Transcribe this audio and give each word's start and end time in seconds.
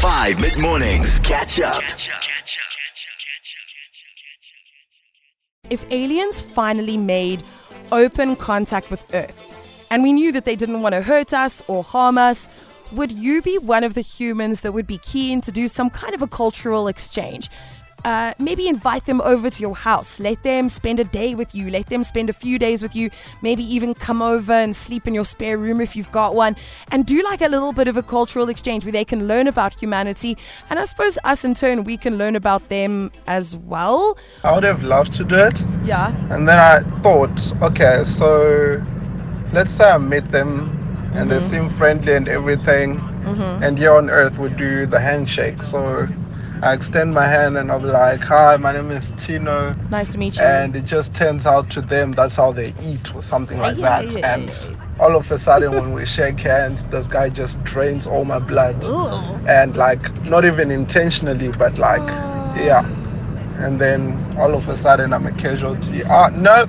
5 0.00 0.40
mid 0.40 0.58
mornings. 0.58 1.18
Catch 1.18 1.60
up. 1.60 1.82
if 5.68 5.84
aliens 5.92 6.40
finally 6.40 6.96
made 6.96 7.42
open 7.92 8.34
contact 8.34 8.90
with 8.90 9.04
Earth 9.14 9.46
and 9.90 10.02
we 10.02 10.12
knew 10.12 10.32
that 10.32 10.44
they 10.44 10.56
didn't 10.56 10.82
want 10.82 10.94
to 10.94 11.02
hurt 11.02 11.32
us 11.32 11.62
or 11.68 11.84
harm 11.84 12.18
us, 12.18 12.48
would 12.92 13.12
you 13.12 13.40
be 13.42 13.56
one 13.58 13.84
of 13.84 13.94
the 13.94 14.00
humans 14.00 14.62
that 14.62 14.72
would 14.72 14.86
be 14.86 14.98
keen 14.98 15.40
to 15.42 15.52
do 15.52 15.68
some 15.68 15.90
kind 15.90 16.14
of 16.14 16.22
a 16.22 16.26
cultural 16.26 16.88
exchange? 16.88 17.48
Uh, 18.04 18.32
maybe 18.38 18.68
invite 18.68 19.06
them 19.06 19.20
over 19.22 19.50
to 19.50 19.60
your 19.60 19.76
house. 19.76 20.18
Let 20.20 20.42
them 20.42 20.68
spend 20.68 21.00
a 21.00 21.04
day 21.04 21.34
with 21.34 21.54
you. 21.54 21.70
Let 21.70 21.86
them 21.86 22.04
spend 22.04 22.30
a 22.30 22.32
few 22.32 22.58
days 22.58 22.82
with 22.82 22.94
you. 22.94 23.10
Maybe 23.42 23.62
even 23.62 23.94
come 23.94 24.22
over 24.22 24.52
and 24.52 24.74
sleep 24.74 25.06
in 25.06 25.14
your 25.14 25.24
spare 25.24 25.58
room 25.58 25.80
if 25.80 25.94
you've 25.94 26.10
got 26.12 26.34
one. 26.34 26.56
And 26.92 27.04
do 27.04 27.22
like 27.22 27.42
a 27.42 27.48
little 27.48 27.72
bit 27.72 27.88
of 27.88 27.96
a 27.96 28.02
cultural 28.02 28.48
exchange 28.48 28.84
where 28.84 28.92
they 28.92 29.04
can 29.04 29.28
learn 29.28 29.46
about 29.48 29.74
humanity. 29.74 30.36
And 30.70 30.78
I 30.78 30.84
suppose 30.84 31.18
us 31.24 31.44
in 31.44 31.54
turn, 31.54 31.84
we 31.84 31.96
can 31.96 32.16
learn 32.16 32.36
about 32.36 32.68
them 32.68 33.10
as 33.26 33.56
well. 33.56 34.16
I 34.44 34.54
would 34.54 34.64
have 34.64 34.82
loved 34.82 35.12
to 35.14 35.24
do 35.24 35.36
it. 35.36 35.60
Yeah. 35.84 36.14
And 36.32 36.48
then 36.48 36.58
I 36.58 36.80
thought, 37.00 37.62
okay, 37.62 38.04
so 38.06 38.82
let's 39.52 39.72
say 39.74 39.84
I 39.84 39.98
meet 39.98 40.30
them 40.30 40.70
and 41.14 41.30
they 41.30 41.40
seem 41.40 41.68
friendly 41.70 42.14
and 42.14 42.28
everything. 42.28 43.00
And 43.62 43.78
here 43.78 43.92
on 43.92 44.10
earth 44.10 44.38
we 44.38 44.48
do 44.50 44.86
the 44.86 44.98
handshake. 44.98 45.62
So 45.62 46.08
I 46.62 46.74
extend 46.74 47.14
my 47.14 47.26
hand 47.26 47.56
and 47.56 47.70
I'll 47.72 47.80
be 47.80 47.86
like, 47.86 48.20
hi, 48.20 48.56
my 48.58 48.72
name 48.72 48.90
is 48.90 49.12
Tino. 49.16 49.72
Nice 49.90 50.10
to 50.10 50.18
meet 50.18 50.36
you. 50.36 50.42
And 50.42 50.76
it 50.76 50.84
just 50.84 51.14
turns 51.14 51.46
out 51.46 51.70
to 51.70 51.80
them 51.80 52.12
that's 52.12 52.34
how 52.36 52.52
they 52.52 52.74
eat 52.82 53.14
or 53.14 53.22
something 53.22 53.58
like 53.58 53.78
Yeah, 53.78 54.02
that. 54.02 54.10
yeah, 54.12 54.34
and 54.34 54.44
yeah, 54.48 54.76
all 54.98 55.16
of 55.16 55.30
a 55.30 55.38
sudden 55.38 55.72
when 55.72 55.92
we 55.94 56.04
shake 56.04 56.38
hands, 56.40 56.84
this 56.90 57.08
guy 57.08 57.30
just 57.30 57.62
drains 57.64 58.06
all 58.06 58.26
my 58.26 58.38
blood. 58.38 58.76
Ooh. 58.84 59.08
And 59.48 59.74
like 59.78 60.02
not 60.24 60.44
even 60.44 60.70
intentionally, 60.70 61.48
but 61.48 61.78
like 61.78 62.06
yeah. 62.58 62.84
And 63.64 63.80
then 63.80 64.18
all 64.38 64.52
of 64.54 64.68
a 64.68 64.76
sudden 64.76 65.14
I'm 65.14 65.26
a 65.26 65.32
casualty. 65.32 66.02
Ah 66.04 66.28
nope. 66.28 66.68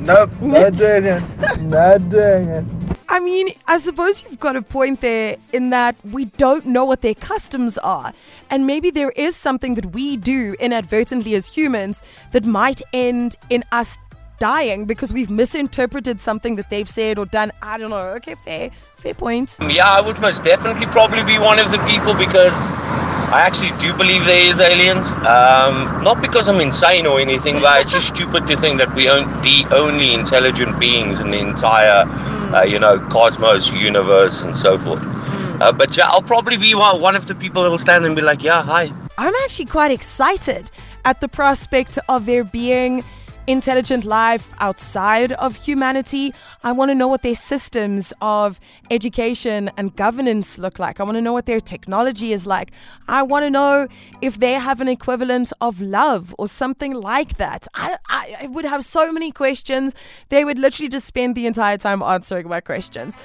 Nope. 0.00 0.30
Not 0.42 0.76
doing 0.76 1.04
it. 1.06 1.60
Not 1.62 2.08
doing 2.10 2.48
it. 2.48 2.64
I 3.12 3.18
mean, 3.18 3.48
I 3.66 3.78
suppose 3.78 4.22
you've 4.22 4.38
got 4.38 4.54
a 4.54 4.62
point 4.62 5.00
there 5.00 5.36
in 5.52 5.70
that 5.70 5.96
we 6.04 6.26
don't 6.26 6.64
know 6.64 6.84
what 6.84 7.02
their 7.02 7.16
customs 7.16 7.76
are. 7.78 8.12
And 8.50 8.68
maybe 8.68 8.90
there 8.90 9.10
is 9.10 9.34
something 9.34 9.74
that 9.74 9.86
we 9.86 10.16
do 10.16 10.54
inadvertently 10.60 11.34
as 11.34 11.48
humans 11.48 12.04
that 12.30 12.44
might 12.44 12.82
end 12.92 13.34
in 13.50 13.64
us 13.72 13.98
dying 14.38 14.86
because 14.86 15.12
we've 15.12 15.28
misinterpreted 15.28 16.20
something 16.20 16.54
that 16.54 16.70
they've 16.70 16.88
said 16.88 17.18
or 17.18 17.26
done. 17.26 17.50
I 17.60 17.78
don't 17.78 17.90
know. 17.90 18.14
Okay, 18.18 18.36
fair. 18.36 18.70
Fair 18.70 19.14
point. 19.14 19.58
Yeah, 19.60 19.90
I 19.90 20.00
would 20.00 20.20
most 20.20 20.44
definitely 20.44 20.86
probably 20.86 21.24
be 21.24 21.38
one 21.38 21.58
of 21.58 21.72
the 21.72 21.78
people 21.88 22.14
because 22.14 22.72
I 23.32 23.42
actually 23.42 23.70
do 23.78 23.96
believe 23.96 24.24
there 24.24 24.50
is 24.50 24.58
aliens. 24.60 25.14
Um, 25.18 26.02
not 26.02 26.20
because 26.20 26.48
I'm 26.48 26.60
insane 26.60 27.06
or 27.06 27.20
anything, 27.20 27.60
but 27.60 27.80
it's 27.80 27.92
just 27.92 28.08
stupid 28.08 28.48
to 28.48 28.56
think 28.56 28.80
that 28.80 28.92
we 28.96 29.06
are 29.06 29.20
the 29.42 29.66
only 29.70 30.14
intelligent 30.14 30.80
beings 30.80 31.20
in 31.20 31.30
the 31.30 31.38
entire, 31.38 32.04
uh, 32.52 32.64
you 32.64 32.80
know, 32.80 32.98
cosmos, 33.08 33.70
universe, 33.70 34.44
and 34.44 34.56
so 34.56 34.76
forth. 34.76 35.00
Uh, 35.60 35.70
but 35.70 35.96
yeah, 35.96 36.08
I'll 36.08 36.22
probably 36.22 36.56
be 36.56 36.74
one 36.74 37.14
of 37.14 37.28
the 37.28 37.36
people 37.36 37.62
that 37.62 37.70
will 37.70 37.78
stand 37.78 38.04
and 38.04 38.16
be 38.16 38.22
like, 38.22 38.42
yeah, 38.42 38.62
hi. 38.62 38.90
I'm 39.16 39.34
actually 39.44 39.66
quite 39.66 39.92
excited 39.92 40.68
at 41.04 41.20
the 41.20 41.28
prospect 41.28 42.00
of 42.08 42.26
there 42.26 42.42
being 42.42 43.04
intelligent 43.46 44.04
life 44.04 44.54
outside 44.60 45.32
of 45.32 45.56
humanity. 45.56 46.32
I 46.62 46.72
want 46.72 46.90
to 46.90 46.94
know 46.94 47.08
what 47.08 47.22
their 47.22 47.34
systems 47.34 48.12
of 48.20 48.60
education 48.90 49.70
and 49.76 49.94
governance 49.96 50.58
look 50.58 50.78
like. 50.78 51.00
I 51.00 51.04
want 51.04 51.16
to 51.16 51.20
know 51.20 51.32
what 51.32 51.46
their 51.46 51.60
technology 51.60 52.32
is 52.32 52.46
like. 52.46 52.70
I 53.08 53.22
want 53.22 53.44
to 53.44 53.50
know 53.50 53.88
if 54.20 54.38
they 54.38 54.52
have 54.52 54.80
an 54.80 54.88
equivalent 54.88 55.52
of 55.60 55.80
love 55.80 56.34
or 56.38 56.48
something 56.48 56.94
like 56.94 57.36
that. 57.38 57.66
I, 57.74 57.96
I, 58.08 58.36
I 58.42 58.46
would 58.46 58.64
have 58.64 58.84
so 58.84 59.10
many 59.12 59.32
questions. 59.32 59.94
They 60.28 60.44
would 60.44 60.58
literally 60.58 60.88
just 60.88 61.06
spend 61.06 61.34
the 61.34 61.46
entire 61.46 61.78
time 61.78 62.02
answering 62.02 62.48
my 62.48 62.60
questions. 62.60 63.16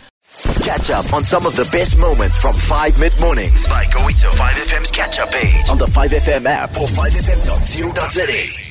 Catch 0.64 0.90
up 0.90 1.14
on 1.14 1.24
some 1.24 1.46
of 1.46 1.56
the 1.56 1.70
best 1.72 1.98
moments 1.98 2.38
from 2.38 2.56
5 2.56 3.00
mid 3.00 3.14
mornings 3.22 3.68
by 3.68 3.86
going 3.94 4.16
to 4.16 4.28
5FM's 4.28 4.90
catch 4.90 5.20
up 5.20 5.32
page 5.32 5.70
on 5.70 5.78
the 5.78 5.86
5FM 5.86 6.46
app 6.46 6.72
or 6.72 6.88
5FM.co.za. 6.88 8.65